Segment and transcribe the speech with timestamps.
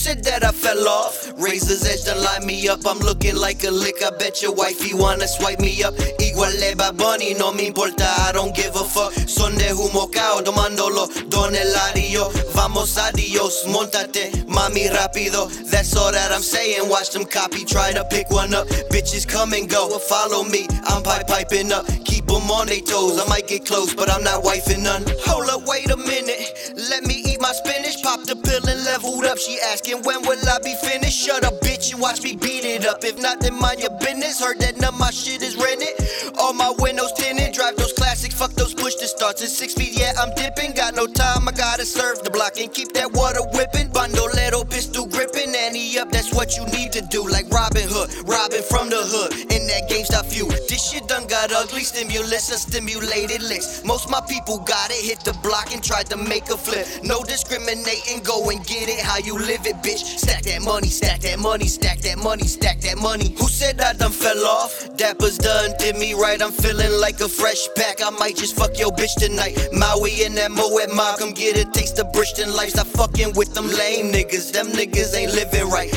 [0.00, 1.30] said that I fell off?
[1.36, 2.80] Razor's edge to line me up.
[2.86, 4.02] I'm looking like a lick.
[4.02, 5.94] I bet your wifey wanna swipe me up.
[6.18, 8.08] Igual Bad Bunny, no me importa.
[8.26, 9.12] I don't give a fuck.
[9.28, 11.04] Son de humo cao, tomándolo.
[11.28, 12.32] Don Eladio.
[12.54, 15.48] Vamos adios, montate, mami rápido.
[15.70, 16.88] That's all that I'm saying.
[16.88, 18.68] Watch them copy, try to pick one up.
[18.90, 19.98] Bitches come and go.
[19.98, 21.86] Follow me, I'm pipe piping up.
[22.06, 23.20] Keep them on their toes.
[23.20, 25.04] I might get close, but I'm not wifing none.
[25.26, 26.39] Hold up, wait a minute.
[26.90, 28.02] Let me eat my spinach.
[28.02, 29.38] Pop the pill and leveled up.
[29.38, 31.16] She asking when will I be finished?
[31.24, 33.04] Shut up, bitch, and watch me beat it up.
[33.04, 34.42] If not, then mind your business.
[34.42, 35.94] Heard that none of my shit is rented.
[36.36, 37.54] All my windows tinted.
[37.54, 38.34] Drive those classics.
[38.34, 39.40] Fuck those push to starts.
[39.40, 40.72] At six feet, yeah, I'm dipping.
[40.74, 43.88] Got no time, I gotta serve the block and keep that water whipping.
[43.94, 44.89] Bandolero pistol
[46.50, 47.26] what you need to do.
[47.28, 49.32] Like Robin Hood, robbing from the hood.
[49.52, 50.48] In that GameStop view.
[50.68, 51.82] This shit done got ugly.
[51.82, 53.84] Stimulus and stimulated licks.
[53.84, 55.04] Most my people got it.
[55.04, 56.86] Hit the block and tried to make a flip.
[57.04, 60.02] No discriminating, go and get it how you live it, bitch.
[60.18, 63.34] Stack that money, stack that money, stack that money, stack that money.
[63.38, 64.96] Who said I done fell off?
[64.96, 66.42] Dapper's done, did me right.
[66.42, 68.02] I'm feeling like a fresh pack.
[68.02, 69.56] I might just fuck your bitch tonight.
[69.72, 72.70] Maui and that Moet Ma, come get a taste of Bristol life.
[72.70, 74.52] Stop fucking with them lame niggas.
[74.52, 75.90] Them niggas ain't living right.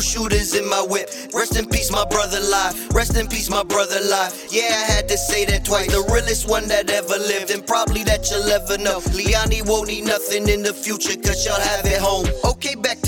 [0.00, 1.10] Shooters in my whip.
[1.34, 2.94] Rest in peace, my brother live.
[2.94, 4.32] Rest in peace, my brother live.
[4.50, 5.88] Yeah, I had to say that twice.
[5.88, 9.00] The realest one that ever lived, and probably that you'll ever know.
[9.12, 12.26] Liani won't need nothing in the future, cause y'all have it home.
[12.44, 12.99] Okay, back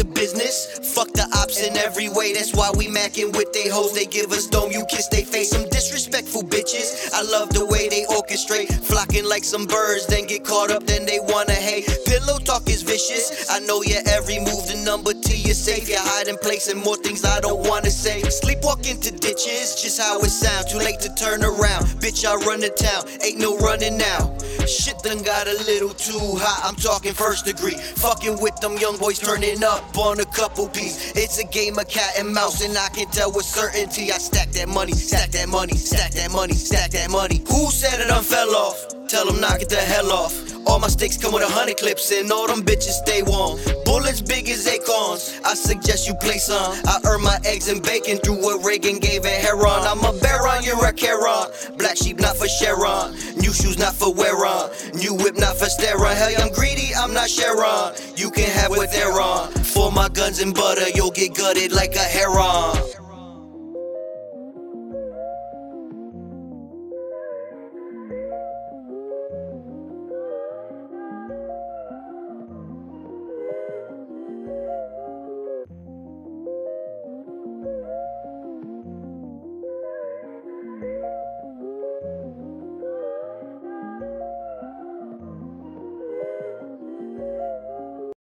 [0.53, 0.95] business.
[0.95, 2.33] Fuck the ops in every way.
[2.33, 3.92] That's why we macking with they hoes.
[3.92, 5.50] They give us dome, you kiss they face.
[5.50, 7.12] Some disrespectful bitches.
[7.12, 8.69] I love the way they orchestrate.
[8.84, 11.86] Flocking like some birds, then get caught up, then they wanna hate.
[12.06, 13.50] Pillow talk is vicious.
[13.50, 15.89] I know your every move, the number to your safe.
[15.89, 18.23] You're hiding place and more things I don't wanna say.
[18.23, 20.73] Sleepwalk into ditches, just how it sounds.
[20.73, 21.86] Too late to turn around.
[22.00, 23.05] Bitch, I run the town.
[23.25, 24.36] Ain't no running now.
[24.66, 26.60] Shit done got a little too hot.
[26.64, 27.74] I'm talking first degree.
[27.74, 31.12] Fucking with them young boys turning up on a couple P's.
[31.16, 34.12] It's a game of cat and mouse, and I can tell with certainty.
[34.12, 37.42] I stack that money, stack that money, stack that money, stack that money.
[37.48, 38.92] Who said it done fell off?
[39.12, 40.33] Tell them knock it the hell off.
[40.67, 43.61] All my sticks come with a hundred clips and all them bitches stay warm.
[43.84, 45.39] Bullets big as acorns.
[45.45, 46.73] I suggest you play some.
[46.86, 49.84] I earn my eggs and bacon through what Reagan gave at Heron.
[49.84, 51.52] I'm a baron, you're a Caron.
[51.77, 53.12] Black sheep not for Sharon.
[53.36, 54.70] New shoes not for wear on.
[54.95, 56.17] New whip not for Steron.
[56.17, 57.92] Hell, I'm greedy, I'm not Sharon.
[58.17, 59.52] You can have what they're on.
[59.77, 62.71] For my guns and butter, you'll get gutted like a heron.